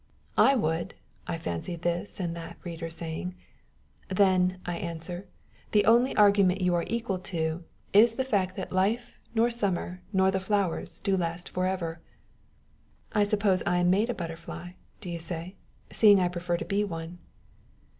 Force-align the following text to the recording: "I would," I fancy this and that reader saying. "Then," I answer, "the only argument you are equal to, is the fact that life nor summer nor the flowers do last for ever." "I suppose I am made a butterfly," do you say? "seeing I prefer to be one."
"I 0.39 0.55
would," 0.55 0.95
I 1.27 1.37
fancy 1.37 1.75
this 1.75 2.19
and 2.19 2.35
that 2.35 2.57
reader 2.63 2.89
saying. 2.89 3.35
"Then," 4.09 4.59
I 4.65 4.77
answer, 4.79 5.27
"the 5.73 5.85
only 5.85 6.15
argument 6.15 6.61
you 6.61 6.73
are 6.73 6.85
equal 6.87 7.19
to, 7.19 7.63
is 7.93 8.15
the 8.15 8.23
fact 8.23 8.55
that 8.55 8.71
life 8.71 9.19
nor 9.35 9.51
summer 9.51 10.01
nor 10.11 10.31
the 10.31 10.39
flowers 10.39 10.97
do 10.97 11.15
last 11.15 11.49
for 11.49 11.67
ever." 11.67 11.99
"I 13.13 13.23
suppose 13.23 13.61
I 13.67 13.77
am 13.77 13.91
made 13.91 14.09
a 14.09 14.15
butterfly," 14.15 14.71
do 15.01 15.07
you 15.11 15.19
say? 15.19 15.55
"seeing 15.91 16.19
I 16.19 16.29
prefer 16.29 16.57
to 16.57 16.65
be 16.65 16.83
one." 16.83 17.19